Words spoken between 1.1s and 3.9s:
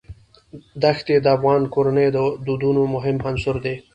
د افغان کورنیو د دودونو مهم عنصر دی.